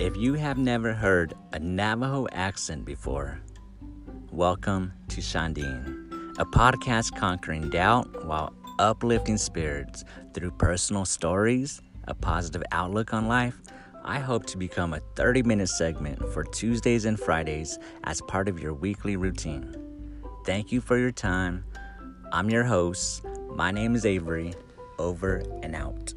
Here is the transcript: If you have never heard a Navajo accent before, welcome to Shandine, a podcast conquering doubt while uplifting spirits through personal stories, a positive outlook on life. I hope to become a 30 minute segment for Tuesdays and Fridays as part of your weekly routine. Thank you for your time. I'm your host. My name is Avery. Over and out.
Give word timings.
If 0.00 0.16
you 0.16 0.32
have 0.32 0.56
never 0.56 0.94
heard 0.94 1.34
a 1.52 1.58
Navajo 1.58 2.26
accent 2.32 2.86
before, 2.86 3.38
welcome 4.32 4.94
to 5.08 5.20
Shandine, 5.20 6.38
a 6.38 6.46
podcast 6.46 7.14
conquering 7.18 7.68
doubt 7.68 8.24
while 8.24 8.54
uplifting 8.78 9.36
spirits 9.36 10.02
through 10.32 10.52
personal 10.52 11.04
stories, 11.04 11.82
a 12.04 12.14
positive 12.14 12.62
outlook 12.72 13.12
on 13.12 13.28
life. 13.28 13.60
I 14.02 14.20
hope 14.20 14.46
to 14.46 14.56
become 14.56 14.94
a 14.94 15.00
30 15.16 15.42
minute 15.42 15.68
segment 15.68 16.32
for 16.32 16.44
Tuesdays 16.44 17.04
and 17.04 17.20
Fridays 17.20 17.78
as 18.04 18.22
part 18.22 18.48
of 18.48 18.58
your 18.58 18.72
weekly 18.72 19.16
routine. 19.16 19.76
Thank 20.46 20.72
you 20.72 20.80
for 20.80 20.96
your 20.96 21.12
time. 21.12 21.62
I'm 22.32 22.48
your 22.48 22.64
host. 22.64 23.22
My 23.50 23.70
name 23.70 23.94
is 23.94 24.06
Avery. 24.06 24.54
Over 24.98 25.42
and 25.62 25.76
out. 25.76 26.09